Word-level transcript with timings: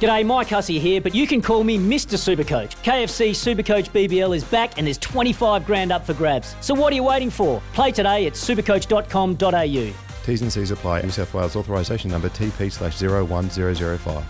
G'day, 0.00 0.26
Mike 0.26 0.48
Hussey 0.48 0.78
here, 0.78 1.00
but 1.00 1.14
you 1.14 1.26
can 1.26 1.40
call 1.40 1.64
me 1.64 1.78
Mr. 1.78 2.16
Supercoach. 2.18 2.76
KFC 2.82 3.30
Supercoach 3.30 3.90
BBL 3.90 4.36
is 4.36 4.44
back 4.44 4.76
and 4.76 4.86
there's 4.86 4.98
25 4.98 5.64
grand 5.64 5.90
up 5.90 6.04
for 6.04 6.12
grabs. 6.14 6.54
So 6.60 6.74
what 6.74 6.92
are 6.92 6.96
you 6.96 7.02
waiting 7.04 7.30
for? 7.30 7.62
Play 7.72 7.92
today 7.92 8.26
at 8.26 8.34
supercoach.com.au. 8.34 9.94
T's 10.26 10.42
and 10.42 10.52
C's 10.52 10.70
apply. 10.70 11.02
New 11.02 11.10
South 11.10 11.32
Wales 11.32 11.56
authorisation 11.56 12.10
number 12.10 12.28
TP 12.28 12.70
slash 12.70 13.00
01005. 13.00 14.24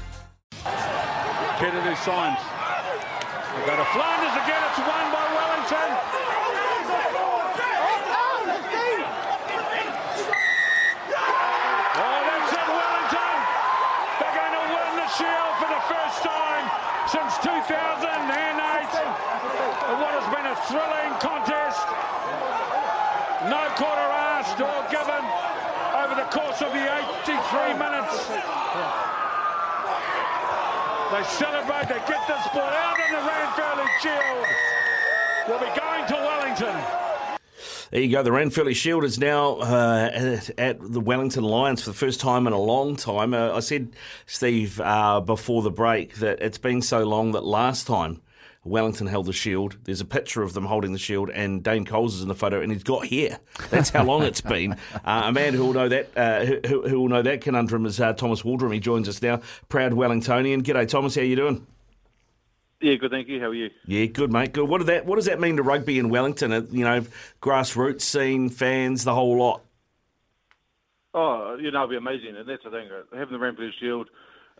Kennedy 1.58 1.96
signs. 1.96 2.38
We've 3.56 3.64
got 3.66 3.80
a 3.80 3.84
Flanders 3.96 4.36
again. 4.44 4.62
It's 4.68 4.78
won 4.78 5.10
by 5.10 5.24
Wellington. 5.34 5.88
Oh, 11.96 12.20
that's 12.28 12.52
it, 12.52 12.68
Wellington. 12.68 13.36
They're 14.20 14.36
going 14.36 14.52
to 14.52 14.64
win 14.68 14.90
the 15.00 15.08
Shield 15.16 15.54
for 15.56 15.68
the 15.72 15.82
first 15.88 16.18
time 16.20 16.64
since 17.08 17.32
2008. 17.66 17.74
And 19.90 19.96
what 19.98 20.14
has 20.14 20.26
been 20.30 20.46
a 20.46 20.56
thrilling 20.70 21.12
contest. 21.18 21.86
No 23.50 23.62
quarter 23.74 24.08
asked 24.38 24.58
or 24.62 24.78
given 24.86 25.22
over 25.98 26.14
the 26.14 26.28
course 26.30 26.62
of 26.62 26.70
the 26.70 26.86
83 26.86 27.74
minutes. 27.74 28.30
They 31.10 31.22
celebrate, 31.38 31.90
they 31.90 32.02
get 32.06 32.22
this 32.30 32.46
ball 32.54 32.70
out 32.70 32.98
in 33.02 33.10
the 33.14 33.22
Ranfurly 33.22 33.86
Shield. 34.02 34.46
We'll 35.46 35.58
be 35.58 35.70
going 35.78 36.06
to 36.06 36.14
Wellington. 36.14 37.05
There 37.90 38.00
you 38.00 38.10
go. 38.10 38.22
The 38.22 38.30
Ranfurly 38.30 38.74
Shield 38.74 39.04
is 39.04 39.18
now 39.18 39.56
uh, 39.56 40.40
at, 40.58 40.80
the 40.80 41.00
Wellington 41.00 41.44
Lions 41.44 41.82
for 41.82 41.90
the 41.90 41.96
first 41.96 42.20
time 42.20 42.46
in 42.46 42.52
a 42.52 42.60
long 42.60 42.96
time. 42.96 43.32
Uh, 43.32 43.52
I 43.52 43.60
said, 43.60 43.94
Steve, 44.26 44.80
uh, 44.80 45.20
before 45.20 45.62
the 45.62 45.70
break, 45.70 46.16
that 46.16 46.42
it's 46.42 46.58
been 46.58 46.82
so 46.82 47.04
long 47.04 47.32
that 47.32 47.44
last 47.44 47.86
time 47.86 48.20
Wellington 48.64 49.06
held 49.06 49.26
the 49.26 49.32
shield, 49.32 49.76
there's 49.84 50.00
a 50.00 50.04
picture 50.04 50.42
of 50.42 50.52
them 50.52 50.64
holding 50.64 50.92
the 50.92 50.98
shield, 50.98 51.30
and 51.30 51.62
Dane 51.62 51.84
Coles 51.84 52.16
is 52.16 52.22
in 52.22 52.28
the 52.28 52.34
photo, 52.34 52.60
and 52.60 52.72
he's 52.72 52.82
got 52.82 53.06
hair. 53.06 53.38
That's 53.70 53.90
how 53.90 54.02
long 54.04 54.22
it's 54.22 54.40
been. 54.40 54.76
Uh, 55.04 55.24
a 55.26 55.32
man 55.32 55.54
who 55.54 55.64
will 55.64 55.72
know 55.72 55.88
that, 55.88 56.10
uh, 56.16 56.44
who, 56.44 56.88
who 56.88 57.00
will 57.00 57.08
know 57.08 57.22
that 57.22 57.40
conundrum 57.40 57.86
is 57.86 58.00
uh, 58.00 58.12
Thomas 58.12 58.42
Waldrom. 58.42 58.72
He 58.72 58.80
joins 58.80 59.08
us 59.08 59.22
now, 59.22 59.40
proud 59.68 59.92
Wellingtonian. 59.92 60.62
G'day, 60.62 60.88
Thomas. 60.88 61.14
How 61.14 61.20
you 61.20 61.36
doing? 61.36 61.64
Yeah, 62.86 62.94
good. 62.94 63.10
Thank 63.10 63.26
you. 63.26 63.40
How 63.40 63.46
are 63.46 63.54
you? 63.54 63.70
Yeah, 63.84 64.06
good, 64.06 64.30
mate. 64.30 64.52
Good. 64.52 64.68
What, 64.68 64.78
did 64.78 64.86
that, 64.86 65.06
what 65.06 65.16
does 65.16 65.24
that 65.24 65.40
mean 65.40 65.56
to 65.56 65.62
rugby 65.64 65.98
in 65.98 66.08
Wellington? 66.08 66.52
Uh, 66.52 66.62
You 66.70 66.84
know, 66.84 67.04
grassroots 67.42 68.02
scene, 68.02 68.48
fans, 68.48 69.02
the 69.02 69.12
whole 69.12 69.36
lot. 69.36 69.62
Oh, 71.12 71.56
you 71.60 71.72
know, 71.72 71.78
it'll 71.82 71.88
be 71.88 71.96
amazing, 71.96 72.36
and 72.36 72.48
that's 72.48 72.62
the 72.62 72.70
thing. 72.70 72.86
uh, 72.88 73.16
Having 73.16 73.32
the 73.32 73.38
Rampage 73.40 73.72
Shield, 73.80 74.08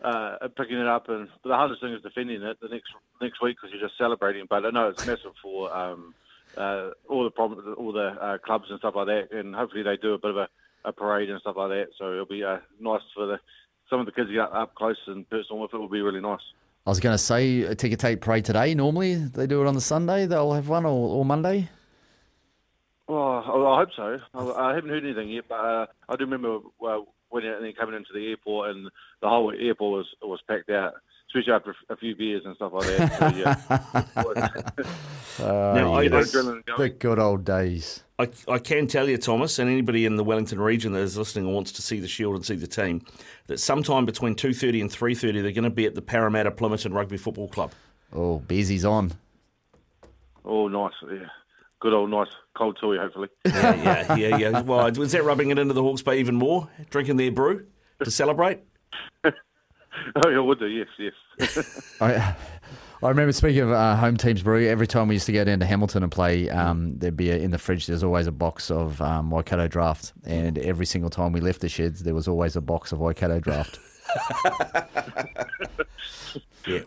uh, 0.03 0.45
picking 0.57 0.77
it 0.77 0.87
up, 0.87 1.07
and 1.07 1.29
the 1.45 1.55
hardest 1.55 1.79
thing 1.79 1.93
is 1.93 2.01
defending 2.01 2.41
it 2.43 2.59
the 2.59 2.67
next 2.67 2.91
next 3.21 3.41
week 3.41 3.55
because 3.55 3.73
you're 3.73 3.87
just 3.87 3.97
celebrating. 3.97 4.45
But 4.49 4.65
I 4.65 4.71
know 4.71 4.89
it's 4.89 5.07
massive 5.07 5.31
for 5.41 5.73
um, 5.73 6.13
uh, 6.57 6.89
all 7.07 7.29
the 7.29 7.73
all 7.77 7.93
the 7.93 8.07
uh, 8.19 8.37
clubs 8.39 8.65
and 8.69 8.79
stuff 8.79 8.95
like 8.97 9.07
that, 9.07 9.31
and 9.31 9.55
hopefully 9.55 9.83
they 9.83 9.95
do 9.95 10.15
a 10.15 10.17
bit 10.17 10.31
of 10.31 10.37
a, 10.37 10.49
a 10.83 10.91
parade 10.91 11.29
and 11.29 11.39
stuff 11.39 11.55
like 11.55 11.69
that. 11.69 11.89
So 11.97 12.11
it'll 12.11 12.25
be 12.25 12.43
uh, 12.43 12.57
nice 12.77 13.03
for 13.15 13.25
the 13.25 13.39
some 13.89 14.01
of 14.01 14.05
the 14.05 14.11
kids 14.11 14.27
to 14.27 14.33
get 14.33 14.51
up 14.51 14.75
close 14.75 14.97
and 15.07 15.29
personal 15.29 15.61
with 15.61 15.73
it. 15.73 15.77
Will 15.77 15.87
be 15.87 16.01
really 16.01 16.19
nice. 16.19 16.41
I 16.87 16.89
was 16.89 17.01
going 17.01 17.13
to 17.13 17.17
say 17.17 17.75
take 17.75 17.91
a 17.91 17.97
tape 17.97 18.21
parade 18.21 18.45
today. 18.45 18.73
Normally 18.73 19.15
they 19.15 19.45
do 19.45 19.61
it 19.61 19.67
on 19.67 19.75
the 19.75 19.81
Sunday. 19.81 20.25
They'll 20.25 20.53
have 20.53 20.69
one 20.69 20.85
or, 20.85 21.17
or 21.17 21.25
Monday. 21.25 21.69
Well, 23.09 23.21
I, 23.21 23.39
I 23.41 23.79
hope 23.79 23.89
so. 23.93 24.17
I, 24.33 24.73
haven't 24.73 24.89
heard 24.89 25.03
anything 25.03 25.29
yet, 25.29 25.43
but 25.49 25.55
uh, 25.55 25.85
I 26.07 26.15
do 26.15 26.23
remember 26.23 26.59
uh, 26.81 26.99
when 27.27 27.43
then 27.43 27.73
coming 27.77 27.93
into 27.93 28.13
the 28.13 28.29
airport, 28.29 28.69
and 28.69 28.85
the 29.21 29.27
whole 29.27 29.51
airport 29.51 29.97
was 29.97 30.07
was 30.21 30.39
packed 30.47 30.69
out, 30.69 30.93
especially 31.27 31.53
after 31.53 31.75
a 31.89 31.97
few 31.97 32.15
beers 32.15 32.43
and 32.45 32.55
stuff 32.55 32.73
like 32.73 32.87
that. 32.87 33.19
So, 33.19 33.37
yeah. 33.37 34.83
Uh, 35.39 35.73
Now, 35.75 35.99
yes. 35.99 36.33
Adrenaline 36.33 36.65
going. 36.65 36.79
the 36.79 36.89
good 36.89 37.19
old 37.19 37.45
days. 37.45 38.03
I, 38.17 38.27
I 38.47 38.57
can 38.57 38.87
tell 38.87 39.07
you, 39.07 39.17
Thomas, 39.19 39.59
and 39.59 39.69
anybody 39.69 40.07
in 40.07 40.15
the 40.15 40.23
Wellington 40.23 40.59
region 40.59 40.93
that 40.93 41.01
is 41.01 41.15
listening 41.15 41.45
and 41.45 41.53
wants 41.53 41.71
to 41.73 41.83
see 41.83 41.99
the 41.99 42.07
Shield 42.07 42.35
and 42.35 42.43
see 42.43 42.55
the 42.55 42.65
team, 42.65 43.05
that 43.45 43.59
sometime 43.59 44.07
between 44.07 44.33
2.30 44.33 44.81
and 44.81 44.89
3.30 44.89 45.43
they're 45.43 45.51
going 45.51 45.63
to 45.63 45.69
be 45.69 45.85
at 45.85 45.93
the 45.93 46.01
Paremata 46.01 46.49
Plimmerton 46.49 46.91
Rugby 46.91 47.17
Football 47.17 47.49
Club. 47.49 47.71
Oh, 48.13 48.39
Beezy's 48.39 48.83
on. 48.83 49.11
Oh, 50.43 50.67
nice. 50.67 50.93
Yeah. 51.03 51.27
Good 51.79 51.93
old 51.93 52.09
nice 52.09 52.29
cold 52.57 52.77
tui, 52.81 52.97
hopefully. 52.97 53.27
Yeah, 53.45 53.75
yeah, 53.75 54.15
yeah, 54.15 54.37
yeah. 54.37 54.61
Well, 54.61 54.91
was 54.93 55.11
that 55.11 55.23
rubbing 55.23 55.51
it 55.51 55.59
into 55.59 55.75
the 55.75 55.83
Hawke's 55.83 56.01
Bay 56.01 56.19
even 56.19 56.35
more? 56.35 56.67
Drinking 56.89 57.17
their 57.17 57.31
brew 57.31 57.67
to 58.03 58.09
celebrate? 58.09 58.61
oh, 60.25 60.29
yeah, 60.29 60.39
would 60.39 60.59
do. 60.59 60.67
Yes, 60.67 60.87
yes. 60.97 61.97
I, 62.01 62.35
I 63.03 63.09
remember 63.09 63.31
speaking 63.31 63.61
of 63.61 63.71
uh, 63.71 63.95
home 63.95 64.17
teams 64.17 64.41
brew. 64.41 64.67
Every 64.67 64.87
time 64.87 65.07
we 65.07 65.15
used 65.15 65.25
to 65.27 65.31
go 65.31 65.43
down 65.43 65.59
to 65.59 65.65
Hamilton 65.65 66.03
and 66.03 66.11
play, 66.11 66.49
um, 66.49 66.97
there'd 66.97 67.17
be 67.17 67.29
a, 67.29 67.37
in 67.37 67.51
the 67.51 67.57
fridge. 67.57 67.85
There's 67.85 68.03
always 68.03 68.27
a 68.27 68.31
box 68.31 68.71
of 68.71 69.01
um, 69.01 69.29
Waikato 69.29 69.67
Draft, 69.67 70.13
and 70.25 70.57
every 70.57 70.85
single 70.85 71.09
time 71.09 71.31
we 71.31 71.39
left 71.39 71.61
the 71.61 71.69
sheds, 71.69 72.03
there 72.03 72.15
was 72.15 72.27
always 72.27 72.55
a 72.55 72.61
box 72.61 72.91
of 72.91 72.99
Waikato 72.99 73.39
Draft. 73.39 73.79
Yeah, 76.67 76.79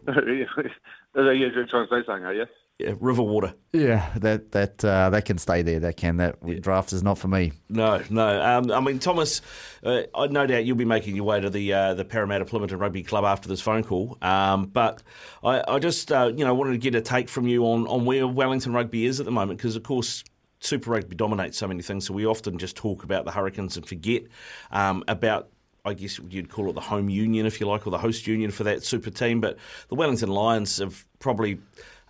yeah, 1.17 1.33
you're 1.33 1.67
trying 1.67 1.89
to 1.89 1.91
say 1.91 2.05
something, 2.07 2.25
are 2.25 2.35
you? 2.35 2.47
Yeah 2.81 2.95
river 3.01 3.23
water. 3.23 3.55
yeah, 3.73 4.11
that 4.17 4.53
that 4.53 4.85
uh, 4.85 5.11
that 5.11 5.25
can 5.25 5.39
stay 5.39 5.63
there. 5.63 5.81
That 5.81 5.97
can. 5.97 6.17
That 6.17 6.61
draft 6.61 6.93
is 6.93 7.03
not 7.03 7.19
for 7.19 7.29
me. 7.29 7.53
No, 7.69 8.03
no. 8.11 8.43
Um, 8.43 8.71
I 8.71 8.81
mean, 8.81 8.99
Thomas, 8.99 9.43
uh, 9.85 10.03
I 10.15 10.27
no 10.29 10.47
doubt 10.47 10.65
you'll 10.65 10.77
be 10.77 10.85
making 10.85 11.17
your 11.17 11.25
way 11.25 11.41
to 11.41 11.51
the 11.51 11.73
uh, 11.73 11.95
the 11.95 12.05
Paremata 12.05 12.49
Plimmerton 12.49 12.81
Rugby 12.81 13.03
Club 13.03 13.25
after 13.25 13.49
this 13.49 13.61
phone 13.61 13.85
call. 13.85 14.19
Um, 14.23 14.67
but 14.67 15.03
I, 15.43 15.63
I 15.67 15.79
just, 15.79 16.11
uh, 16.13 16.33
you 16.35 16.45
know, 16.45 16.55
wanted 16.55 16.73
to 16.73 16.79
get 16.79 16.95
a 16.95 17.01
take 17.01 17.29
from 17.29 17.47
you 17.47 17.65
on, 17.65 17.87
on 17.87 18.05
where 18.05 18.27
Wellington 18.27 18.73
Rugby 18.73 19.07
is 19.07 19.21
at 19.21 19.27
the 19.27 19.33
moment, 19.33 19.59
because 19.59 19.77
of 19.77 19.83
course. 19.83 20.25
Super 20.63 20.91
Rugby 20.91 21.17
dominates 21.17 21.57
so 21.57 21.67
many 21.67 21.81
things, 21.81 22.07
so 22.07 22.13
we 22.13 22.27
often 22.27 22.59
just 22.59 22.77
talk 22.77 23.03
about 23.03 23.25
the 23.25 23.31
Hurricanes 23.31 23.79
and 23.79 23.87
forget 23.87 24.25
um, 24.71 25.03
about 25.09 25.49
I 25.91 25.95
guess 25.95 26.19
you'd 26.31 26.49
call 26.49 26.71
it 26.71 26.75
the 26.75 26.81
home 26.81 27.09
union, 27.11 27.45
if 27.47 27.61
you 27.61 27.67
like, 27.67 27.87
or 27.87 27.91
the 27.91 27.99
host 27.99 28.27
union 28.27 28.51
for 28.51 28.65
that 28.65 28.83
super 28.85 29.11
team. 29.11 29.41
But 29.41 29.59
the 29.89 29.95
Wellington 29.97 30.31
Lions 30.31 30.79
have 30.79 31.05
probably 31.19 31.59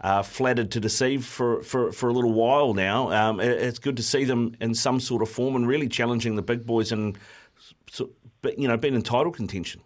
uh, 0.01 0.23
flattered 0.23 0.71
to 0.73 0.81
deceive 0.81 1.25
for, 1.25 1.63
for, 1.63 1.93
for 1.93 2.09
a 2.09 2.13
little 2.13 2.33
while 2.33 2.75
now. 2.75 3.11
Um, 3.11 3.41
it- 3.41 3.61
it's 3.63 3.79
good 3.79 3.97
to 3.97 4.03
see 4.03 4.25
them 4.25 4.55
in 4.61 4.75
some 4.75 5.01
sort 5.01 5.23
of 5.23 5.29
form 5.29 5.57
and 5.57 5.67
really 5.67 5.89
challenging 5.89 6.37
the 6.37 6.43
big 6.43 6.65
boys 6.67 6.93
and, 6.93 7.19
you 8.57 8.69
know, 8.69 8.77
being 8.77 8.95
in 8.95 9.03
title 9.03 9.33
contention. 9.33 9.81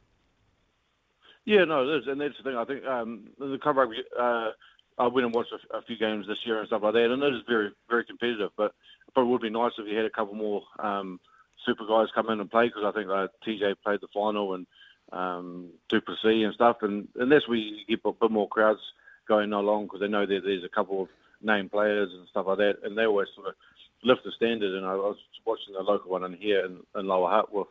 Yeah, 1.46 1.64
no, 1.64 1.88
it 1.88 1.98
is, 1.98 2.06
and 2.06 2.20
that's 2.20 2.34
the 2.38 2.42
thing. 2.42 2.56
I 2.56 2.64
think 2.64 2.84
um, 2.86 3.28
the 3.38 3.58
club 3.58 3.76
rugby. 3.76 3.96
Uh, 4.18 4.50
I 4.96 5.08
went 5.08 5.26
and 5.26 5.34
watched 5.34 5.52
a, 5.52 5.76
a 5.76 5.82
few 5.82 5.98
games 5.98 6.26
this 6.26 6.38
year 6.46 6.58
and 6.58 6.66
stuff 6.68 6.82
like 6.82 6.94
that, 6.94 7.10
and 7.10 7.22
it 7.22 7.34
is 7.34 7.42
very, 7.46 7.70
very 7.90 8.04
competitive. 8.04 8.50
But 8.56 8.72
it 9.06 9.12
probably 9.12 9.32
would 9.32 9.42
be 9.42 9.50
nice 9.50 9.72
if 9.76 9.86
you 9.86 9.96
had 9.96 10.06
a 10.06 10.10
couple 10.10 10.34
more 10.34 10.62
um, 10.78 11.20
super 11.64 11.86
guys 11.86 12.08
come 12.14 12.30
in 12.30 12.40
and 12.40 12.50
play 12.50 12.66
because 12.66 12.84
I 12.84 12.92
think 12.92 13.10
uh, 13.10 13.28
TJ 13.46 13.76
played 13.82 14.00
the 14.00 14.08
final 14.12 14.54
and 14.54 14.66
um, 15.12 15.70
Du'Plessis 15.90 16.44
and 16.44 16.54
stuff, 16.54 16.78
and, 16.82 17.08
unless 17.16 17.46
we 17.48 17.84
get 17.88 18.00
a 18.04 18.12
bit 18.12 18.30
more 18.30 18.48
crowds 18.48 18.80
going 19.28 19.52
along 19.52 19.84
because 19.84 20.00
they 20.00 20.08
know 20.08 20.26
that 20.26 20.40
there's 20.44 20.64
a 20.64 20.68
couple 20.68 21.02
of 21.02 21.08
name 21.42 21.68
players 21.68 22.10
and 22.12 22.28
stuff 22.28 22.46
like 22.46 22.58
that, 22.58 22.76
and 22.82 22.96
they 22.96 23.06
always 23.06 23.28
sort 23.34 23.48
of 23.48 23.54
lift 24.02 24.24
the 24.24 24.32
standard. 24.32 24.74
And 24.74 24.86
I 24.86 24.94
was 24.94 25.16
watching 25.44 25.74
the 25.74 25.80
local 25.80 26.10
one 26.10 26.24
in 26.24 26.34
here 26.34 26.64
in, 26.64 26.80
in 26.98 27.06
Lower 27.06 27.30
Hutt 27.30 27.52
with 27.52 27.68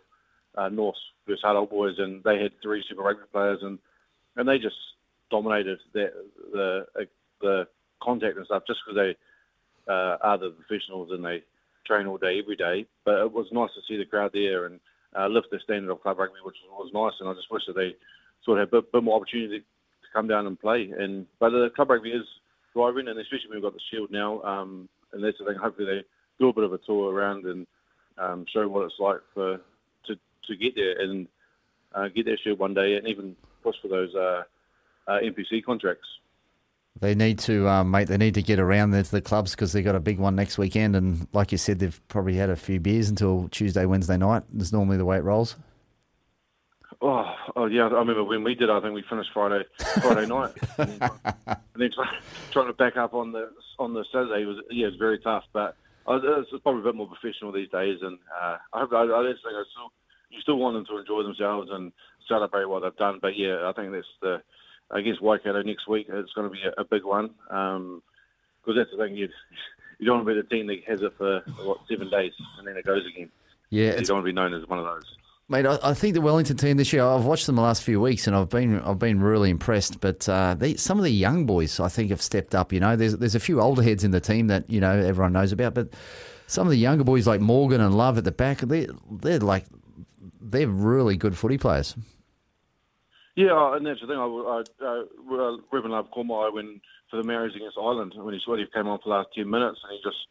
uh, 0.55 0.69
North 0.69 0.95
versus 1.27 1.41
Hutt 1.43 1.55
Old 1.55 1.69
Boys, 1.69 1.95
and 1.97 2.23
they 2.23 2.41
had 2.41 2.51
three 2.61 2.83
Super 2.87 3.03
Rugby 3.03 3.23
players, 3.31 3.59
and 3.61 3.79
and 4.35 4.47
they 4.47 4.57
just 4.57 4.75
dominated 5.29 5.79
the 5.93 6.05
uh, 6.55 7.01
the 7.41 7.67
contact 8.01 8.37
and 8.37 8.45
stuff 8.45 8.63
just 8.67 8.79
because 8.85 8.97
they 8.97 9.91
uh, 9.91 10.17
are 10.21 10.37
the 10.37 10.51
professionals 10.51 11.09
and 11.11 11.23
they 11.23 11.43
train 11.85 12.07
all 12.07 12.17
day 12.17 12.39
every 12.39 12.55
day. 12.55 12.85
But 13.05 13.19
it 13.19 13.31
was 13.31 13.47
nice 13.51 13.69
to 13.75 13.81
see 13.87 13.97
the 13.97 14.05
crowd 14.05 14.31
there 14.33 14.65
and 14.65 14.79
uh, 15.17 15.27
lift 15.27 15.47
the 15.51 15.59
standard 15.63 15.91
of 15.91 16.01
club 16.01 16.19
rugby, 16.19 16.39
which 16.43 16.57
was 16.71 16.91
nice. 16.93 17.13
And 17.19 17.29
I 17.29 17.33
just 17.33 17.51
wish 17.51 17.63
that 17.67 17.75
they 17.75 17.95
sort 18.43 18.59
of 18.59 18.67
had 18.67 18.77
a 18.77 18.81
bit, 18.81 18.91
bit 18.91 19.03
more 19.03 19.17
opportunity 19.17 19.59
to 19.59 19.65
come 20.13 20.27
down 20.27 20.47
and 20.47 20.59
play. 20.59 20.91
And 20.97 21.25
but 21.39 21.49
the 21.49 21.69
club 21.75 21.89
rugby 21.89 22.11
is 22.11 22.25
thriving, 22.73 23.07
and 23.07 23.19
especially 23.19 23.49
when 23.49 23.57
we've 23.57 23.63
got 23.63 23.73
the 23.73 23.79
shield 23.91 24.11
now. 24.11 24.41
Um, 24.41 24.89
and 25.11 25.23
that's 25.23 25.37
the 25.37 25.45
thing. 25.45 25.57
Hopefully 25.57 25.87
they 25.87 26.03
do 26.39 26.49
a 26.49 26.53
bit 26.53 26.63
of 26.63 26.73
a 26.73 26.79
tour 26.79 27.13
around 27.13 27.45
and 27.45 27.67
um, 28.17 28.45
show 28.51 28.67
what 28.67 28.85
it's 28.85 28.99
like 28.99 29.19
for 29.33 29.59
to 30.07 30.15
to 30.47 30.55
get 30.55 30.75
there 30.75 30.99
and 30.99 31.27
uh, 31.93 32.07
get 32.07 32.25
that 32.25 32.39
shield 32.43 32.59
one 32.59 32.73
day, 32.73 32.95
and 32.95 33.07
even 33.07 33.35
push 33.61 33.75
for 33.81 33.87
those 33.87 34.13
uh, 34.15 34.43
uh, 35.07 35.19
NPC 35.19 35.63
contracts. 35.63 36.07
They 36.99 37.15
need 37.15 37.39
to, 37.39 37.67
um, 37.67 37.91
mate. 37.91 38.07
They 38.07 38.17
need 38.17 38.35
to 38.35 38.41
get 38.41 38.59
around 38.59 38.91
there 38.91 39.03
to 39.03 39.11
the 39.11 39.21
clubs 39.21 39.51
because 39.51 39.73
they've 39.73 39.83
got 39.83 39.95
a 39.95 39.99
big 39.99 40.19
one 40.19 40.35
next 40.35 40.57
weekend, 40.57 40.95
and 40.95 41.27
like 41.33 41.51
you 41.51 41.57
said, 41.57 41.79
they've 41.79 41.99
probably 42.07 42.35
had 42.35 42.49
a 42.49 42.55
few 42.55 42.79
beers 42.79 43.09
until 43.09 43.49
Tuesday, 43.49 43.85
Wednesday 43.85 44.17
night. 44.17 44.43
That's 44.53 44.71
normally 44.71 44.97
the 44.97 45.05
way 45.05 45.17
it 45.17 45.23
rolls. 45.23 45.55
Oh, 47.01 47.35
oh 47.55 47.65
yeah, 47.65 47.87
I 47.87 47.99
remember 47.99 48.23
when 48.23 48.43
we 48.43 48.55
did. 48.55 48.69
I 48.69 48.79
think 48.79 48.93
we 48.93 49.03
finished 49.09 49.31
Friday 49.33 49.63
Friday 50.01 50.27
night, 50.27 50.53
and 50.77 51.01
then, 51.01 51.09
and 51.45 51.57
then 51.75 51.89
try, 51.93 52.17
trying 52.51 52.67
to 52.67 52.73
back 52.73 52.95
up 52.95 53.13
on 53.13 53.31
the 53.31 53.49
on 53.79 53.93
the 53.93 54.05
Saturday 54.11 54.45
was 54.45 54.57
yeah, 54.69 54.87
it 54.87 54.91
was 54.91 54.99
very 54.99 55.19
tough. 55.19 55.43
But 55.51 55.75
I 56.07 56.11
was, 56.11 56.47
it's 56.51 56.63
probably 56.63 56.81
a 56.81 56.85
bit 56.85 56.95
more 56.95 57.07
professional 57.07 57.51
these 57.51 57.69
days, 57.69 57.97
and 58.01 58.19
uh, 58.41 58.57
I 58.71 58.79
hope 58.79 58.93
I, 58.93 59.03
I 59.03 59.31
just 59.31 59.43
think 59.43 59.55
I 59.55 59.63
still 59.71 59.91
you 60.29 60.41
still 60.41 60.57
want 60.57 60.75
them 60.75 60.85
to 60.85 60.97
enjoy 60.99 61.23
themselves 61.23 61.69
and 61.71 61.91
celebrate 62.27 62.65
what 62.65 62.83
they've 62.83 62.95
done. 62.95 63.19
But 63.21 63.35
yeah, 63.35 63.67
I 63.67 63.73
think 63.73 63.91
that's 63.91 64.07
the 64.21 64.41
against 64.93 65.21
Waikato 65.21 65.61
next 65.61 65.87
week. 65.87 66.07
It's 66.09 66.33
going 66.33 66.49
to 66.49 66.53
be 66.53 66.61
a, 66.63 66.81
a 66.81 66.85
big 66.85 67.03
one 67.03 67.31
because 67.47 67.77
um, 67.77 68.01
that's 68.75 68.91
the 68.91 68.97
thing. 68.97 69.15
You 69.15 69.27
you 69.99 70.05
don't 70.05 70.25
want 70.25 70.27
to 70.27 70.33
be 70.33 70.41
the 70.41 70.47
team 70.47 70.67
that 70.67 70.83
has 70.87 71.01
it 71.01 71.13
for 71.17 71.41
what 71.63 71.79
seven 71.89 72.09
days 72.09 72.33
and 72.57 72.67
then 72.67 72.77
it 72.77 72.85
goes 72.85 73.05
again. 73.05 73.29
Yeah, 73.69 73.97
you 73.97 74.05
don't 74.05 74.17
want 74.17 74.25
to 74.25 74.31
be 74.31 74.33
known 74.33 74.53
as 74.53 74.67
one 74.67 74.79
of 74.79 74.85
those. 74.85 75.05
Mate, 75.49 75.65
I, 75.65 75.77
I, 75.83 75.93
think 75.93 76.13
the 76.13 76.21
Wellington 76.21 76.55
team 76.55 76.77
this 76.77 76.93
year. 76.93 77.03
I've 77.03 77.25
watched 77.25 77.47
them 77.47 77.55
the 77.55 77.61
last 77.61 77.83
few 77.83 77.99
weeks, 77.99 78.27
and 78.27 78.35
I've 78.35 78.49
been 78.49 78.79
I've 78.79 78.99
been 78.99 79.19
really 79.21 79.49
impressed. 79.49 79.99
But 79.99 80.27
uh, 80.29 80.55
they, 80.57 80.75
some 80.75 80.97
of 80.97 81.03
the 81.03 81.11
young 81.11 81.45
boys, 81.45 81.79
I 81.79 81.89
think, 81.89 82.11
have 82.11 82.21
stepped 82.21 82.55
up. 82.55 82.71
You 82.71 82.79
know, 82.79 82.95
there's 82.95 83.17
there's 83.17 83.35
a 83.35 83.39
few 83.39 83.59
older 83.59 83.83
heads 83.83 84.03
in 84.03 84.11
the 84.11 84.21
team 84.21 84.47
that 84.47 84.69
you 84.69 84.79
know 84.79 84.91
everyone 84.91 85.33
knows 85.33 85.51
about, 85.51 85.73
but 85.73 85.89
some 86.47 86.65
of 86.65 86.71
the 86.71 86.77
younger 86.77 87.03
boys 87.03 87.27
like 87.27 87.41
Morgan 87.41 87.81
and 87.81 87.95
Love 87.95 88.17
at 88.17 88.23
the 88.23 88.31
back, 88.31 88.59
they 88.59 88.87
they're 89.11 89.39
like 89.39 89.65
they're 90.39 90.67
really 90.67 91.17
good 91.17 91.37
footy 91.37 91.57
players. 91.57 91.95
Yeah, 93.35 93.75
and 93.75 93.85
that's 93.85 93.99
the 94.01 94.07
thing. 94.07 94.17
I, 94.17 94.25
I, 94.25 94.63
uh, 94.85 95.57
Ruben 95.71 95.91
Love 95.91 96.11
Kormai 96.15 96.53
when 96.53 96.79
for 97.09 97.17
the 97.17 97.23
Mariners 97.23 97.55
against 97.55 97.77
Ireland 97.77 98.13
when 98.15 98.33
he 98.33 98.39
sort 98.43 98.59
of 98.59 98.71
came 98.71 98.87
on 98.87 98.99
for 98.99 99.09
the 99.09 99.15
last 99.15 99.29
ten 99.35 99.49
minutes 99.49 99.79
and 99.83 99.91
he 99.93 99.99
just 100.03 100.27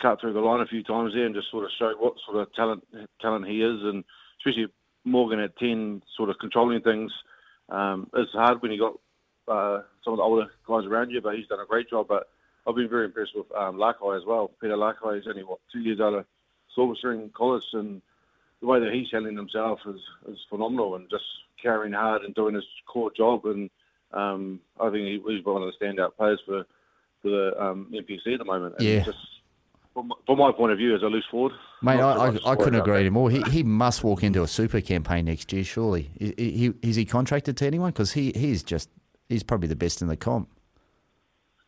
cut 0.00 0.20
through 0.20 0.32
the 0.32 0.40
line 0.40 0.60
a 0.60 0.66
few 0.66 0.82
times 0.82 1.12
there 1.12 1.26
and 1.26 1.34
just 1.34 1.50
sort 1.50 1.64
of 1.64 1.70
showed 1.78 1.96
what 1.98 2.14
sort 2.24 2.38
of 2.38 2.52
talent 2.54 2.84
talent 3.20 3.46
he 3.46 3.62
is 3.62 3.82
and 3.82 4.04
especially 4.38 4.68
Morgan 5.04 5.40
at 5.40 5.56
10, 5.58 6.02
sort 6.16 6.30
of 6.30 6.38
controlling 6.38 6.80
things. 6.82 7.12
Um, 7.68 8.08
it's 8.14 8.32
hard 8.32 8.62
when 8.62 8.72
you 8.72 8.78
got 8.78 9.52
uh, 9.52 9.82
some 10.04 10.12
of 10.12 10.18
the 10.18 10.22
older 10.22 10.46
guys 10.66 10.84
around 10.84 11.10
you, 11.10 11.20
but 11.20 11.34
he's 11.34 11.46
done 11.46 11.60
a 11.60 11.66
great 11.66 11.90
job. 11.90 12.06
But 12.08 12.28
I've 12.66 12.74
been 12.74 12.88
very 12.88 13.06
impressed 13.06 13.32
with 13.34 13.46
um, 13.56 13.76
Lakai 13.76 14.16
as 14.16 14.26
well. 14.26 14.50
Peter 14.60 14.76
Lakai 14.76 15.18
is 15.18 15.26
only, 15.28 15.42
what, 15.42 15.60
two 15.72 15.80
years 15.80 16.00
out 16.00 16.14
of 16.14 16.24
Silverstream 16.76 17.32
College, 17.32 17.64
and 17.72 18.02
the 18.60 18.66
way 18.66 18.80
that 18.80 18.92
he's 18.92 19.08
handling 19.12 19.36
himself 19.36 19.80
is, 19.88 20.00
is 20.28 20.38
phenomenal 20.50 20.96
and 20.96 21.08
just 21.10 21.24
carrying 21.62 21.92
hard 21.92 22.22
and 22.22 22.34
doing 22.34 22.54
his 22.54 22.64
core 22.86 23.10
job. 23.16 23.44
And 23.44 23.70
um, 24.12 24.60
I 24.80 24.90
think 24.90 25.04
he, 25.04 25.22
he's 25.26 25.44
one 25.44 25.62
of 25.62 25.72
the 25.78 25.84
standout 25.84 26.16
players 26.16 26.40
for, 26.44 26.64
for 27.22 27.30
the 27.30 27.62
um, 27.62 27.92
NPC 27.92 28.34
at 28.34 28.38
the 28.38 28.44
moment. 28.44 28.74
And 28.78 28.86
yeah. 28.86 29.04
Just, 29.04 29.18
from, 29.94 30.12
from 30.26 30.38
my 30.38 30.52
point 30.52 30.70
of 30.70 30.78
view 30.78 30.94
as 30.94 31.02
a 31.02 31.06
loose 31.06 31.24
forward. 31.28 31.52
Mate, 31.82 31.98
I, 31.98 32.28
I, 32.28 32.52
I 32.52 32.56
couldn't 32.56 32.80
agree 32.80 33.08
more. 33.10 33.30
He, 33.30 33.42
he 33.50 33.62
must 33.64 34.04
walk 34.04 34.22
into 34.22 34.44
a 34.44 34.46
super 34.46 34.80
campaign 34.80 35.24
next 35.24 35.52
year, 35.52 35.64
surely. 35.64 36.10
Is 36.16 36.34
he, 36.36 36.72
is 36.82 36.96
he 36.96 37.04
contracted 37.04 37.56
to 37.56 37.66
anyone? 37.66 37.90
Because 37.90 38.12
he, 38.12 38.32
he's 38.36 38.62
just, 38.62 38.90
he's 39.28 39.42
probably 39.42 39.68
the 39.68 39.76
best 39.76 40.00
in 40.00 40.06
the 40.06 40.16
comp. 40.16 40.48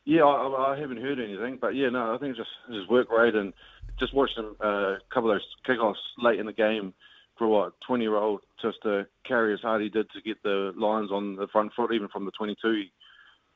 Yeah, 0.04 0.22
I, 0.22 0.74
I 0.74 0.78
haven't 0.78 0.98
heard 0.98 1.18
anything, 1.18 1.58
but 1.60 1.74
yeah, 1.74 1.88
no, 1.88 2.14
I 2.14 2.18
think 2.18 2.36
just 2.36 2.48
his 2.68 2.88
work 2.88 3.10
rate 3.10 3.34
and 3.34 3.52
just 4.00 4.12
him 4.12 4.56
uh, 4.62 4.66
a 4.66 4.98
couple 5.12 5.30
of 5.30 5.36
those 5.36 5.46
kickoffs 5.68 5.94
late 6.18 6.40
in 6.40 6.46
the 6.46 6.52
game 6.52 6.92
for 7.38 7.46
what 7.46 7.72
twenty 7.86 8.04
year 8.04 8.16
old 8.16 8.40
just 8.60 8.78
to 8.82 9.06
carry 9.26 9.54
as 9.54 9.60
hard 9.60 9.80
he 9.80 9.88
did 9.88 10.10
to 10.10 10.20
get 10.20 10.42
the 10.42 10.72
lines 10.76 11.10
on 11.10 11.36
the 11.36 11.46
front 11.48 11.72
foot, 11.74 11.92
even 11.92 12.08
from 12.08 12.24
the 12.24 12.30
twenty 12.32 12.56
two, 12.60 12.72
he 12.72 12.90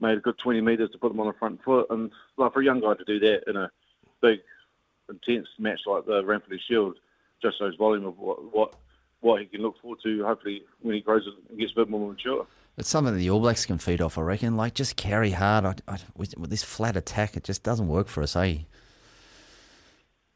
made 0.01 0.19
a 0.19 0.21
good 0.21 0.39
twenty 0.39 0.61
metres 0.61 0.91
to 0.93 0.99
put 0.99 1.09
them 1.09 1.21
on 1.21 1.27
the 1.27 1.33
front 1.35 1.63
foot, 1.65 1.87
and 1.91 2.11
like 2.37 2.53
for 2.53 2.61
a 2.61 2.65
young 2.65 2.81
guy 2.81 2.95
to 2.95 3.05
do 3.05 3.19
that 3.19 3.49
in 3.49 3.57
a 3.57 3.71
big 4.23 4.41
intense 5.09 5.49
match 5.59 5.81
like 5.87 6.07
the 6.07 6.23
Ranfurly 6.23 6.59
Shield 6.69 6.97
just 7.43 7.59
shows 7.59 7.75
volume 7.77 8.07
of 8.07 8.19
what, 8.19 8.55
what 8.55 8.75
what 9.21 9.41
he 9.41 9.47
can 9.47 9.63
look 9.63 9.81
forward 9.81 9.99
to. 10.05 10.25
Hopefully, 10.25 10.63
when 10.81 10.95
he 10.95 11.01
grows 11.01 11.27
and 11.27 11.59
gets 11.59 11.73
a 11.73 11.77
bit 11.77 11.89
more 11.89 12.09
mature. 12.09 12.47
It's 12.77 12.89
something 12.89 13.17
the 13.17 13.31
All 13.31 13.41
Blacks 13.41 13.67
can 13.67 13.79
feed 13.79 14.01
off, 14.01 14.19
I 14.19 14.23
reckon. 14.23 14.57
Like 14.57 14.75
just 14.75 14.97
carry 14.97 15.31
hard. 15.31 15.65
I, 15.65 15.75
I, 15.87 15.99
with, 16.17 16.35
this 16.51 16.65
flat 16.65 16.97
attack, 16.97 17.37
it 17.37 17.45
just 17.45 17.63
doesn't 17.63 17.87
work 17.87 18.09
for 18.09 18.23
us, 18.23 18.35
eh? 18.35 18.59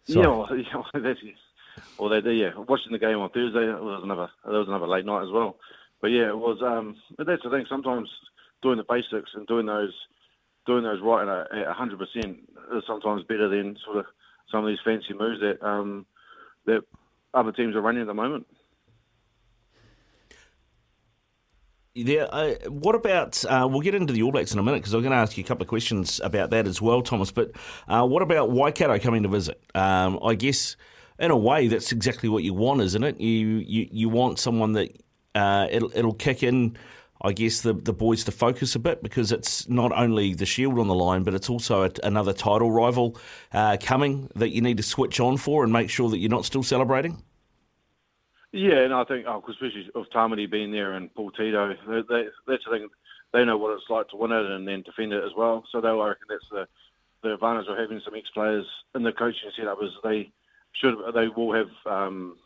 Yeah, 0.08 0.26
well, 0.26 0.48
that's 0.94 1.20
well, 1.98 2.08
they, 2.08 2.32
yeah. 2.32 2.50
Watching 2.56 2.92
the 2.92 2.98
game 2.98 3.18
on 3.18 3.30
Thursday, 3.30 3.66
there 3.66 3.76
was 3.76 4.02
another 4.02 4.28
there 4.44 4.58
was 4.58 4.68
another 4.68 4.88
late 4.88 5.04
night 5.04 5.24
as 5.24 5.30
well. 5.30 5.56
But 6.00 6.08
yeah, 6.08 6.28
it 6.28 6.38
was. 6.38 6.58
Um, 6.62 6.96
but 7.16 7.26
that's 7.26 7.42
the 7.42 7.50
thing. 7.50 7.66
Sometimes 7.68 8.08
doing 8.62 8.78
the 8.78 8.84
basics 8.88 9.30
and 9.34 9.46
doing 9.46 9.66
those 9.66 9.92
doing 10.66 10.84
those 10.84 11.00
right 11.00 11.26
at 11.26 11.66
hundred 11.68 11.98
percent 11.98 12.38
is 12.74 12.84
sometimes 12.86 13.22
better 13.24 13.48
than 13.48 13.76
sort 13.84 13.98
of 13.98 14.06
some 14.50 14.64
of 14.64 14.68
these 14.68 14.78
fancy 14.84 15.14
moves 15.14 15.40
that 15.40 15.62
um, 15.66 16.06
that 16.66 16.82
other 17.34 17.52
teams 17.52 17.74
are 17.74 17.80
running 17.80 18.02
at 18.02 18.06
the 18.06 18.14
moment. 18.14 18.46
Yeah, 22.06 22.22
uh, 22.24 22.54
what 22.68 22.94
about? 22.94 23.44
Uh, 23.44 23.66
we'll 23.68 23.80
get 23.80 23.94
into 23.94 24.12
the 24.12 24.22
All 24.22 24.30
Blacks 24.30 24.52
in 24.52 24.58
a 24.60 24.62
minute 24.62 24.78
because 24.78 24.94
I'm 24.94 25.00
going 25.00 25.10
to 25.10 25.16
ask 25.16 25.36
you 25.36 25.42
a 25.42 25.46
couple 25.46 25.62
of 25.62 25.68
questions 25.68 26.20
about 26.22 26.50
that 26.50 26.68
as 26.68 26.80
well, 26.80 27.02
Thomas. 27.02 27.32
But 27.32 27.50
uh, 27.88 28.06
what 28.06 28.22
about 28.22 28.50
Waikato 28.50 29.00
coming 29.00 29.24
to 29.24 29.28
visit? 29.28 29.60
Um, 29.74 30.20
I 30.22 30.36
guess 30.36 30.76
in 31.18 31.32
a 31.32 31.36
way 31.36 31.66
that's 31.66 31.90
exactly 31.90 32.28
what 32.28 32.44
you 32.44 32.54
want, 32.54 32.82
isn't 32.82 33.02
it? 33.02 33.20
You 33.20 33.48
you, 33.66 33.88
you 33.90 34.08
want 34.08 34.38
someone 34.38 34.74
that 34.74 34.96
uh, 35.34 35.66
it'll, 35.70 35.90
it'll 35.92 36.14
kick 36.14 36.44
in 36.44 36.76
I 37.20 37.32
guess, 37.32 37.62
the, 37.62 37.72
the 37.72 37.92
boys 37.92 38.22
to 38.24 38.30
focus 38.30 38.76
a 38.76 38.78
bit 38.78 39.02
because 39.02 39.32
it's 39.32 39.68
not 39.68 39.90
only 39.90 40.34
the 40.34 40.46
Shield 40.46 40.78
on 40.78 40.86
the 40.86 40.94
line, 40.94 41.24
but 41.24 41.34
it's 41.34 41.50
also 41.50 41.82
a, 41.82 41.90
another 42.04 42.32
title 42.32 42.70
rival 42.70 43.16
uh, 43.52 43.76
coming 43.80 44.30
that 44.36 44.50
you 44.50 44.60
need 44.60 44.76
to 44.76 44.84
switch 44.84 45.18
on 45.18 45.36
for 45.36 45.64
and 45.64 45.72
make 45.72 45.90
sure 45.90 46.08
that 46.10 46.18
you're 46.18 46.30
not 46.30 46.44
still 46.44 46.62
celebrating? 46.62 47.20
Yeah, 48.58 48.82
and 48.82 48.92
I 48.92 49.04
think, 49.04 49.24
oh, 49.28 49.40
especially 49.48 49.88
with 49.94 50.10
Tamati 50.10 50.50
being 50.50 50.72
there 50.72 50.94
and 50.94 51.14
Paul 51.14 51.30
Tito, 51.30 51.76
they, 51.86 52.02
they, 52.08 52.24
that's 52.48 52.64
the 52.64 52.70
thing. 52.72 52.88
They 53.32 53.44
know 53.44 53.56
what 53.56 53.74
it's 53.74 53.88
like 53.88 54.08
to 54.08 54.16
win 54.16 54.32
it 54.32 54.46
and 54.46 54.66
then 54.66 54.82
defend 54.82 55.12
it 55.12 55.22
as 55.22 55.30
well. 55.36 55.62
So 55.70 55.80
they, 55.80 55.86
I 55.86 55.92
reckon 56.08 56.26
that's 56.28 56.48
the, 56.50 56.66
the 57.22 57.34
advantage 57.34 57.68
of 57.68 57.78
having 57.78 58.00
some 58.04 58.16
ex-players 58.16 58.66
in 58.96 59.04
the 59.04 59.12
coaching 59.12 59.50
setup 59.56 59.78
is 59.80 59.90
they 60.02 60.32
should 60.72 60.96
they 61.14 61.28
will 61.28 61.54
have 61.54 61.70
um, 61.86 62.36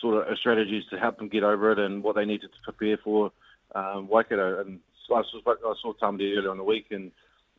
sort 0.00 0.26
of 0.26 0.38
strategies 0.38 0.82
to 0.90 0.98
help 0.98 1.18
them 1.18 1.28
get 1.28 1.44
over 1.44 1.70
it 1.70 1.78
and 1.78 2.02
what 2.02 2.16
they 2.16 2.24
need 2.24 2.40
to 2.40 2.48
prepare 2.64 2.96
for 3.04 3.30
um, 3.76 4.08
Waikato. 4.08 4.60
And 4.60 4.80
I, 5.14 5.22
saw, 5.30 5.38
I 5.46 5.74
saw 5.80 5.92
earlier 6.02 6.50
on 6.50 6.56
the 6.56 6.64
week, 6.64 6.86
and 6.90 7.12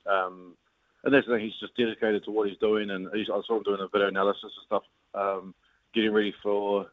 um, 0.06 0.56
and 1.06 1.14
that's 1.14 1.28
the 1.28 1.36
thing. 1.36 1.46
He's 1.46 1.60
just 1.62 1.78
dedicated 1.78 2.26
to 2.26 2.32
what 2.32 2.50
he's 2.50 2.58
doing, 2.58 2.90
and 2.90 3.08
he's, 3.14 3.30
I 3.30 3.40
saw 3.48 3.56
him 3.56 3.64
doing 3.64 3.80
a 3.80 3.88
video 3.88 4.10
analysis 4.10 4.44
and 4.44 4.66
stuff, 4.66 4.84
um, 5.14 5.54
getting 5.94 6.12
ready 6.12 6.34
for 6.44 6.88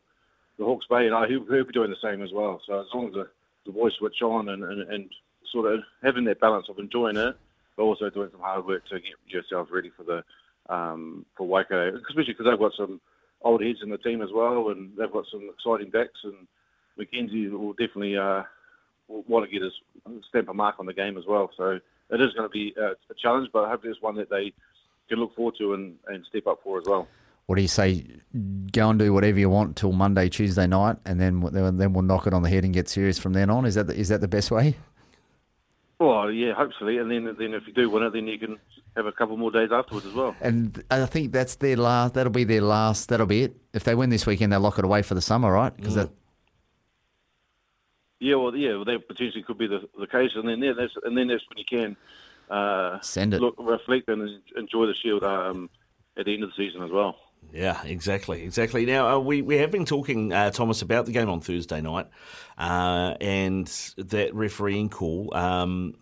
the 0.58 0.64
Hawke's 0.64 0.86
Bay, 0.86 1.06
and 1.06 1.14
I, 1.14 1.26
he'll, 1.26 1.44
he'll, 1.44 1.64
be 1.64 1.72
doing 1.72 1.90
the 1.90 1.96
same 2.02 2.22
as 2.22 2.32
well. 2.32 2.60
So 2.66 2.80
as 2.80 2.86
long 2.94 3.08
as 3.08 3.14
the, 3.14 3.28
the 3.66 3.72
boys 3.72 3.92
switch 3.98 4.22
on 4.22 4.48
and, 4.48 4.64
and, 4.64 4.82
and 4.90 5.10
sort 5.52 5.72
of 5.72 5.80
having 6.02 6.24
that 6.24 6.40
balance 6.40 6.66
of 6.68 6.78
enjoying 6.78 7.16
it, 7.16 7.36
but 7.76 7.82
also 7.82 8.10
doing 8.10 8.30
some 8.30 8.40
hard 8.40 8.66
work 8.66 8.86
to 8.88 9.00
get 9.00 9.12
yourself 9.26 9.68
ready 9.70 9.90
for 9.96 10.04
the 10.04 10.24
um, 10.72 11.24
for 11.36 11.46
Waikato, 11.46 11.96
especially 11.96 12.32
because 12.32 12.46
they've 12.46 12.58
got 12.58 12.72
some 12.76 13.00
old 13.42 13.62
heads 13.62 13.78
in 13.82 13.90
the 13.90 13.98
team 13.98 14.22
as 14.22 14.30
well, 14.34 14.70
and 14.70 14.96
they've 14.96 15.12
got 15.12 15.26
some 15.30 15.48
exciting 15.54 15.90
backs, 15.90 16.18
and 16.24 16.34
McKenzie 16.98 17.50
will 17.50 17.72
definitely 17.74 18.16
uh, 18.16 18.42
want 19.08 19.44
to 19.44 19.50
get 19.50 19.62
his 19.62 19.72
stamp 20.28 20.48
a 20.48 20.54
mark 20.54 20.76
on 20.78 20.86
the 20.86 20.94
game 20.94 21.16
as 21.16 21.24
well. 21.26 21.50
So 21.56 21.78
it 22.10 22.20
is 22.20 22.32
going 22.32 22.48
to 22.48 22.52
be 22.52 22.74
a, 22.76 22.92
a 23.10 23.14
challenge, 23.20 23.50
but 23.52 23.68
hopefully 23.68 23.92
it's 23.92 24.02
one 24.02 24.16
that 24.16 24.30
they 24.30 24.52
can 25.08 25.18
look 25.18 25.36
forward 25.36 25.54
to 25.58 25.74
and, 25.74 25.96
and 26.08 26.24
step 26.26 26.46
up 26.46 26.60
for 26.64 26.80
as 26.80 26.86
well. 26.86 27.06
What 27.46 27.56
do 27.56 27.62
you 27.62 27.68
say? 27.68 28.04
Go 28.72 28.90
and 28.90 28.98
do 28.98 29.12
whatever 29.12 29.38
you 29.38 29.48
want 29.48 29.76
till 29.76 29.92
Monday, 29.92 30.28
Tuesday 30.28 30.66
night, 30.66 30.96
and 31.04 31.20
then 31.20 31.40
then 31.52 31.92
we'll 31.92 32.02
knock 32.02 32.26
it 32.26 32.34
on 32.34 32.42
the 32.42 32.50
head 32.50 32.64
and 32.64 32.74
get 32.74 32.88
serious 32.88 33.18
from 33.18 33.32
then 33.32 33.50
on. 33.50 33.64
Is 33.64 33.76
that 33.76 33.86
the, 33.86 33.94
is 33.94 34.08
that 34.08 34.20
the 34.20 34.28
best 34.28 34.50
way? 34.50 34.76
Well, 35.98 36.30
yeah, 36.30 36.52
hopefully, 36.52 36.98
and 36.98 37.10
then 37.10 37.36
then 37.38 37.54
if 37.54 37.66
you 37.66 37.72
do 37.72 37.88
win 37.88 38.02
it, 38.02 38.12
then 38.12 38.26
you 38.26 38.38
can 38.38 38.58
have 38.96 39.06
a 39.06 39.12
couple 39.12 39.36
more 39.36 39.50
days 39.50 39.70
afterwards 39.72 40.06
as 40.06 40.12
well. 40.12 40.34
And 40.40 40.82
I 40.90 41.06
think 41.06 41.32
that's 41.32 41.54
their 41.56 41.76
last. 41.76 42.14
That'll 42.14 42.32
be 42.32 42.44
their 42.44 42.62
last. 42.62 43.08
That'll 43.08 43.26
be 43.26 43.44
it. 43.44 43.56
If 43.72 43.84
they 43.84 43.94
win 43.94 44.10
this 44.10 44.26
weekend, 44.26 44.52
they'll 44.52 44.60
lock 44.60 44.78
it 44.78 44.84
away 44.84 45.02
for 45.02 45.14
the 45.14 45.22
summer, 45.22 45.52
right? 45.52 45.74
Because 45.74 45.92
mm. 45.92 46.02
that 46.02 46.10
yeah, 48.18 48.36
well, 48.36 48.56
yeah, 48.56 48.76
well, 48.76 48.84
that 48.86 49.06
potentially 49.08 49.42
could 49.42 49.58
be 49.58 49.66
the, 49.66 49.88
the 49.98 50.06
case, 50.06 50.30
and 50.34 50.48
then 50.48 50.62
yeah, 50.62 50.72
that's 50.76 50.94
and 51.04 51.16
then 51.16 51.28
that's 51.28 51.44
when 51.48 51.58
you 51.58 51.64
can 51.64 51.96
uh, 52.50 52.98
send 53.00 53.34
it, 53.34 53.40
look, 53.40 53.56
reflect, 53.58 54.08
and 54.08 54.40
enjoy 54.56 54.86
the 54.86 54.94
shield 54.94 55.22
um, 55.22 55.68
at 56.16 56.24
the 56.24 56.32
end 56.32 56.42
of 56.42 56.50
the 56.50 56.56
season 56.56 56.82
as 56.82 56.90
well. 56.90 57.16
Yeah, 57.52 57.82
exactly, 57.84 58.42
exactly. 58.42 58.84
Now 58.86 59.16
uh, 59.16 59.18
we 59.18 59.40
we 59.42 59.56
have 59.58 59.70
been 59.70 59.84
talking, 59.86 60.32
uh, 60.32 60.50
Thomas, 60.50 60.82
about 60.82 61.06
the 61.06 61.12
game 61.12 61.30
on 61.30 61.40
Thursday 61.40 61.80
night 61.80 62.06
uh, 62.58 63.14
and 63.20 63.66
that 63.96 64.34
refereeing 64.34 64.88
call 64.90 65.34
um, 65.34 65.94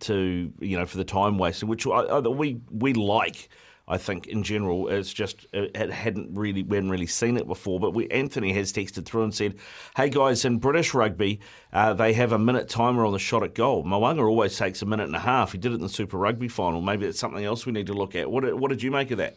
to 0.00 0.52
you 0.60 0.78
know 0.78 0.86
for 0.86 0.96
the 0.96 1.04
time 1.04 1.38
wasting, 1.38 1.68
which 1.68 1.86
I, 1.86 1.90
I, 1.90 2.18
we 2.20 2.60
we 2.70 2.94
like. 2.94 3.48
I 3.88 3.98
think 3.98 4.28
in 4.28 4.44
general, 4.44 4.88
it's 4.88 5.12
just 5.12 5.44
it 5.52 5.90
hadn't 5.92 6.34
really 6.34 6.62
we 6.62 6.76
hadn't 6.76 6.90
really 6.90 7.06
seen 7.06 7.36
it 7.36 7.46
before. 7.46 7.80
But 7.80 7.92
we, 7.94 8.08
Anthony 8.08 8.52
has 8.54 8.72
texted 8.72 9.04
through 9.04 9.24
and 9.24 9.34
said, 9.34 9.56
"Hey 9.96 10.08
guys, 10.08 10.44
in 10.44 10.58
British 10.58 10.94
rugby, 10.94 11.40
uh, 11.72 11.92
they 11.92 12.12
have 12.14 12.32
a 12.32 12.38
minute 12.38 12.68
timer 12.68 13.04
on 13.04 13.12
the 13.12 13.18
shot 13.18 13.42
at 13.42 13.54
goal. 13.54 13.82
Mo'unga 13.84 14.26
always 14.26 14.56
takes 14.56 14.82
a 14.82 14.86
minute 14.86 15.06
and 15.06 15.16
a 15.16 15.20
half. 15.20 15.52
He 15.52 15.58
did 15.58 15.72
it 15.72 15.76
in 15.76 15.80
the 15.82 15.88
Super 15.88 16.16
Rugby 16.16 16.48
final. 16.48 16.80
Maybe 16.80 17.06
it's 17.06 17.18
something 17.18 17.44
else 17.44 17.66
we 17.66 17.72
need 17.72 17.88
to 17.88 17.92
look 17.94 18.14
at. 18.14 18.30
What 18.30 18.56
what 18.56 18.70
did 18.70 18.82
you 18.82 18.90
make 18.92 19.10
of 19.10 19.18
that?" 19.18 19.36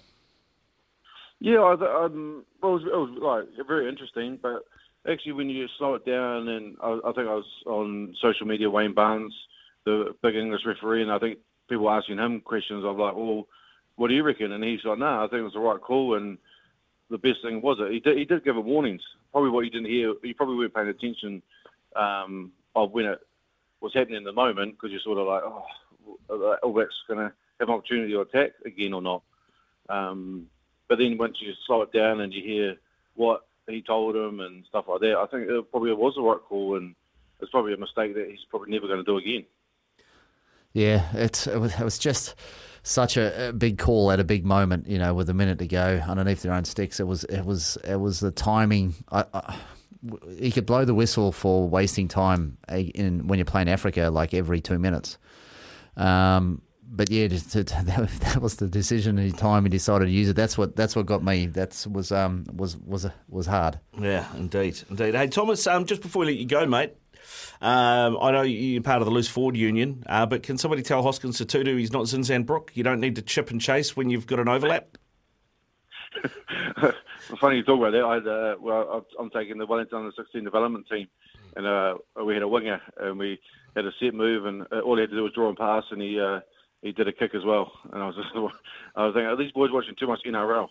Yeah, 1.39 1.59
I, 1.59 2.05
um, 2.05 2.45
well, 2.61 2.77
it 2.77 2.83
was, 2.83 2.83
it 2.83 2.95
was 2.95 3.47
like 3.57 3.67
very 3.67 3.89
interesting, 3.89 4.39
but 4.41 4.63
actually, 5.07 5.33
when 5.33 5.49
you 5.49 5.67
slow 5.77 5.95
it 5.95 6.05
down, 6.05 6.47
and 6.47 6.77
I, 6.81 6.99
I 7.05 7.11
think 7.11 7.27
I 7.27 7.35
was 7.35 7.45
on 7.65 8.15
social 8.21 8.47
media, 8.47 8.69
Wayne 8.69 8.93
Barnes, 8.93 9.33
the 9.85 10.15
big 10.23 10.35
English 10.35 10.65
referee, 10.65 11.03
and 11.03 11.11
I 11.11 11.19
think 11.19 11.39
people 11.69 11.89
asking 11.89 12.17
him 12.17 12.41
questions 12.41 12.83
of 12.85 12.97
like, 12.97 13.15
well, 13.15 13.47
what 13.95 14.07
do 14.07 14.13
you 14.15 14.23
reckon? 14.23 14.51
And 14.51 14.63
he's 14.63 14.83
like, 14.83 14.97
no, 14.97 15.05
nah, 15.05 15.25
I 15.25 15.27
think 15.27 15.41
it 15.41 15.43
was 15.43 15.53
the 15.53 15.59
right 15.59 15.79
call, 15.79 16.15
and 16.15 16.37
the 17.09 17.17
best 17.17 17.41
thing 17.43 17.61
was 17.61 17.77
it. 17.79 17.91
He 17.91 17.99
did, 17.99 18.17
he 18.17 18.25
did 18.25 18.43
give 18.43 18.55
him 18.55 18.65
warnings. 18.65 19.01
Probably 19.31 19.51
what 19.51 19.65
you 19.65 19.71
didn't 19.71 19.91
hear, 19.91 20.13
you 20.23 20.33
probably 20.33 20.55
weren't 20.55 20.73
paying 20.73 20.87
attention 20.87 21.41
um, 21.95 22.51
of 22.75 22.91
when 22.91 23.05
it 23.05 23.19
was 23.81 23.93
happening 23.93 24.17
in 24.17 24.23
the 24.23 24.33
moment, 24.33 24.75
because 24.75 24.91
you're 24.91 25.01
sort 25.01 25.19
of 25.19 25.27
like, 25.27 25.43
oh, 25.43 26.57
All 26.63 26.73
Blacks 26.73 26.95
going 27.07 27.19
to 27.19 27.33
have 27.59 27.69
an 27.69 27.75
opportunity 27.75 28.13
to 28.13 28.21
attack 28.21 28.53
again 28.65 28.93
or 28.93 29.01
not. 29.01 29.21
Um, 29.89 30.47
but 30.87 30.97
then 30.97 31.17
once 31.17 31.37
you 31.39 31.53
slow 31.65 31.81
it 31.81 31.91
down 31.91 32.21
and 32.21 32.33
you 32.33 32.43
hear 32.43 32.75
what 33.15 33.45
he 33.67 33.81
told 33.81 34.15
him 34.15 34.39
and 34.39 34.65
stuff 34.65 34.85
like 34.87 35.01
that, 35.01 35.17
I 35.17 35.25
think 35.25 35.49
it 35.49 35.71
probably 35.71 35.93
was 35.93 36.15
the 36.15 36.21
right 36.21 36.39
call, 36.47 36.77
and 36.77 36.95
it's 37.39 37.51
probably 37.51 37.73
a 37.73 37.77
mistake 37.77 38.15
that 38.15 38.29
he's 38.29 38.45
probably 38.49 38.71
never 38.71 38.87
going 38.87 38.99
to 38.99 39.03
do 39.03 39.17
again. 39.17 39.45
Yeah, 40.73 41.05
it's 41.13 41.47
it 41.47 41.57
was, 41.57 41.73
it 41.79 41.83
was 41.83 41.97
just 41.97 42.35
such 42.83 43.17
a, 43.17 43.49
a, 43.49 43.53
big 43.53 43.77
call 43.77 44.11
at 44.11 44.19
a 44.19 44.23
big 44.23 44.45
moment, 44.45 44.87
you 44.87 44.99
know, 44.99 45.13
with 45.13 45.29
a 45.29 45.33
minute 45.33 45.57
to 45.59 45.67
go 45.67 46.03
underneath 46.05 46.41
their 46.43 46.53
own 46.53 46.65
sticks. 46.65 46.99
It 46.99 47.07
was 47.07 47.23
it 47.25 47.45
was 47.45 47.77
it 47.83 47.95
was 47.95 48.19
the 48.19 48.31
timing. 48.31 48.93
I, 49.11 49.25
I, 49.33 49.55
he 50.37 50.51
could 50.51 50.65
blow 50.65 50.85
the 50.85 50.93
whistle 50.93 51.31
for 51.31 51.67
wasting 51.67 52.07
time 52.07 52.57
in 52.69 53.27
when 53.27 53.39
you're 53.39 53.45
playing 53.45 53.69
Africa 53.69 54.09
like 54.11 54.33
every 54.33 54.61
two 54.61 54.77
minutes. 54.77 55.17
Um, 55.97 56.61
but 56.87 57.09
yeah, 57.09 57.27
just 57.27 57.51
to, 57.51 57.63
to, 57.63 57.75
that, 57.85 58.39
was 58.41 58.57
the 58.57 58.67
decision 58.67 59.17
and 59.17 59.37
time 59.37 59.63
he 59.63 59.69
decided 59.69 60.05
to 60.05 60.11
use 60.11 60.29
it. 60.29 60.35
That's 60.35 60.57
what 60.57 60.75
that's 60.75 60.95
what 60.95 61.05
got 61.05 61.23
me. 61.23 61.47
That 61.47 61.85
was 61.91 62.11
um 62.11 62.45
was 62.53 62.77
was 62.77 63.07
was 63.27 63.45
hard. 63.47 63.79
Yeah, 63.99 64.25
indeed, 64.35 64.81
indeed. 64.89 65.15
Hey 65.15 65.27
Thomas, 65.27 65.65
um, 65.67 65.85
just 65.85 66.01
before 66.01 66.21
we 66.21 66.25
let 66.27 66.35
you 66.35 66.45
go, 66.45 66.65
mate. 66.65 66.93
Um, 67.61 68.17
I 68.21 68.31
know 68.31 68.43
you're 68.43 68.83
part 68.83 69.01
of 69.01 69.05
the 69.05 69.11
loose 69.11 69.27
forward 69.27 69.57
union, 69.57 70.03
uh, 70.07 70.27
but 70.27 70.43
can 70.43 70.57
somebody 70.57 70.83
tell 70.83 71.01
Hoskins 71.01 71.39
Sotutu 71.39 71.77
he's 71.77 71.91
not 71.91 72.03
Zinzan 72.03 72.45
Brooke? 72.45 72.71
You 72.75 72.83
don't 72.83 72.99
need 72.99 73.15
to 73.15 73.23
chip 73.23 73.49
and 73.49 73.59
chase 73.59 73.95
when 73.95 74.09
you've 74.09 74.27
got 74.27 74.39
an 74.39 74.47
overlap. 74.47 74.97
Funny 77.41 77.57
you 77.57 77.63
talk 77.63 77.79
about 77.79 77.91
that. 77.91 78.03
I 78.03 78.13
had, 78.15 78.27
uh, 78.27 78.55
well, 78.61 79.05
I'm 79.19 79.31
taking 79.31 79.57
the 79.57 79.65
Wellington 79.65 79.97
under 79.99 80.11
16 80.15 80.43
development 80.43 80.85
team, 80.87 81.07
and 81.55 81.65
uh, 81.65 81.95
we 82.23 82.33
had 82.35 82.43
a 82.43 82.47
winger, 82.47 82.79
and 82.99 83.17
we 83.17 83.39
had 83.75 83.85
a 83.85 83.91
set 83.99 84.13
move, 84.13 84.45
and 84.45 84.61
uh, 84.71 84.81
all 84.81 84.95
he 84.95 85.01
had 85.01 85.09
to 85.09 85.15
do 85.15 85.23
was 85.23 85.33
draw 85.33 85.49
and 85.49 85.57
pass, 85.57 85.83
and 85.89 86.01
he 86.01 86.19
uh, 86.19 86.41
he 86.85 86.91
did 86.91 87.07
a 87.07 87.11
kick 87.11 87.33
as 87.33 87.43
well. 87.43 87.71
And 87.91 88.01
I 88.01 88.05
was 88.05 88.15
just, 88.15 88.29
I 88.95 89.05
was 89.05 89.13
thinking, 89.13 89.25
are 89.25 89.35
these 89.35 89.51
boys 89.51 89.71
watching 89.71 89.95
too 89.95 90.07
much 90.07 90.21
NRL? 90.25 90.69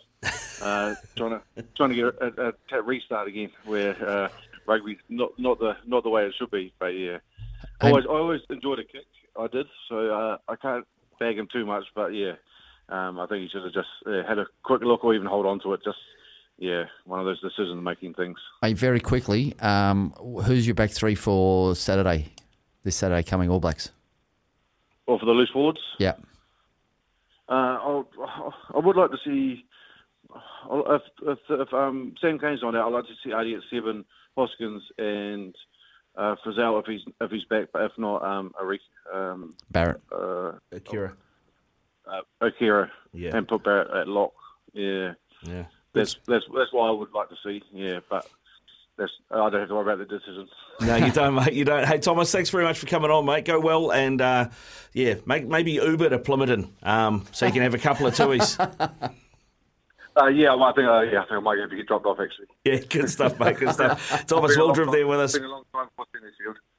Uh, 0.62 0.94
trying 1.16 1.30
to 1.30 1.64
trying 1.75 1.90
to 1.90 1.94
get 1.97 2.04
a, 2.04 2.54
a, 2.73 2.78
a 2.78 2.83
restart 2.83 3.26
again, 3.26 3.50
where 3.64 3.97
uh, 4.09 4.28
rugby's 4.66 4.99
not 5.09 5.37
not 5.38 5.59
the 5.59 5.76
not 5.85 6.04
the 6.04 6.09
way 6.09 6.25
it 6.25 6.35
should 6.38 6.50
be. 6.52 6.73
But 6.78 6.94
yeah, 6.94 7.18
always 7.80 8.06
I 8.06 8.12
always 8.12 8.40
enjoyed 8.49 8.78
a 8.78 8.85
kick. 8.85 9.06
I 9.38 9.49
did, 9.49 9.66
so 9.88 10.11
uh, 10.11 10.38
I 10.49 10.54
can't 10.54 10.87
bag 11.18 11.37
him 11.37 11.49
too 11.52 11.66
much. 11.66 11.85
But 11.94 12.14
yeah, 12.14 12.35
um, 12.88 13.18
I 13.18 13.26
think 13.26 13.42
he 13.42 13.49
should 13.49 13.64
have 13.64 13.73
just 13.73 13.88
uh, 14.06 14.23
had 14.26 14.38
a 14.38 14.47
quick 14.62 14.83
look 14.83 15.04
or 15.04 15.14
even 15.14 15.26
hold 15.26 15.44
on 15.44 15.59
to 15.61 15.73
it. 15.75 15.80
Just 15.85 15.99
yeah, 16.56 16.85
one 17.04 17.18
of 17.18 17.26
those 17.26 17.40
decision 17.40 17.83
making 17.83 18.14
things. 18.14 18.38
Hey, 18.62 18.75
very 18.75 19.00
quickly, 19.00 19.59
um, 19.59 20.12
who's 20.44 20.64
your 20.64 20.76
back 20.76 20.90
three 20.90 21.16
for 21.16 21.75
Saturday? 21.75 22.33
This 22.85 22.94
Saturday 22.94 23.25
coming 23.25 23.50
All 23.50 23.61
Blacks. 23.61 23.90
Or 25.06 25.18
for 25.18 25.26
the 25.26 25.32
loose 25.32 25.50
forwards? 25.50 25.80
Yeah. 25.99 26.14
Uh, 27.49 28.02
I 28.75 28.78
would 28.78 28.96
like 28.96 29.11
to 29.11 29.18
see 29.25 29.64
if 30.70 31.02
if, 31.23 31.38
if 31.50 31.75
um, 31.75 32.14
Sam 32.20 32.38
Cane's 32.38 32.62
not 32.62 32.75
out, 32.75 32.87
I'd 32.87 32.92
like 32.94 33.04
to 33.04 33.14
see 33.23 33.30
Ardie 33.30 33.56
at 33.56 33.62
seven, 33.70 34.04
Hoskins 34.37 34.82
and 34.99 35.54
uh, 36.16 36.37
Frizell 36.44 36.80
if 36.80 36.87
he's 36.87 37.02
if 37.20 37.30
he's 37.30 37.44
back, 37.44 37.68
but 37.73 37.82
if 37.82 37.92
not, 37.99 38.23
um, 38.23 38.54
Arik, 38.61 38.78
um, 39.12 39.54
Barrett, 39.70 40.00
uh, 40.12 40.52
Akira, 40.73 41.14
uh, 42.06 42.23
Akira, 42.40 42.90
yeah, 43.12 43.37
and 43.37 43.46
put 43.46 43.64
Barrett 43.64 43.90
at 43.90 44.08
lock. 44.08 44.32
Yeah, 44.73 45.12
yeah. 45.42 45.64
That's 45.92 46.16
that's 46.26 46.44
that's 46.54 46.73
what 46.73 46.88
I 46.88 46.90
would 46.92 47.12
like 47.12 47.28
to 47.28 47.37
see. 47.44 47.62
Yeah, 47.73 48.00
but 48.08 48.23
that's, 48.23 48.34
I 48.98 49.50
don't 49.50 49.60
have 49.60 49.68
to 49.68 49.74
worry 49.74 49.92
about 49.92 49.98
the 49.98 50.18
decisions. 50.18 50.50
no, 50.80 50.96
you 50.96 51.10
don't, 51.10 51.34
mate. 51.34 51.52
You 51.52 51.64
don't. 51.64 51.86
Hey, 51.86 51.98
Thomas, 51.98 52.30
thanks 52.30 52.50
very 52.50 52.64
much 52.64 52.78
for 52.78 52.86
coming 52.86 53.10
on, 53.10 53.26
mate. 53.26 53.44
Go 53.44 53.58
well, 53.58 53.92
and 53.92 54.20
uh, 54.20 54.50
yeah, 54.92 55.14
make, 55.26 55.46
maybe 55.46 55.72
Uber 55.72 56.10
to 56.10 56.18
Plimmerton, 56.18 56.70
um, 56.82 57.24
so 57.32 57.46
you 57.46 57.52
can 57.52 57.62
have 57.62 57.74
a 57.74 57.78
couple 57.78 58.06
of 58.06 58.14
tuis. 58.14 58.58
Uh, 60.16 60.28
yeah, 60.28 60.54
I 60.54 60.72
think 60.72 60.86
uh, 60.86 61.00
yeah, 61.00 61.18
I 61.18 61.22
think 61.22 61.32
I 61.32 61.40
might 61.40 61.56
get 61.56 61.86
dropped 61.88 62.06
off 62.06 62.18
actually. 62.20 62.46
Yeah, 62.64 62.76
good 62.88 63.10
stuff, 63.10 63.38
mate. 63.40 63.56
Good 63.56 63.74
stuff. 63.74 64.24
Thomas 64.28 64.56
Waldrom 64.56 64.92
there 64.92 65.08
with 65.08 65.18
us. 65.18 65.36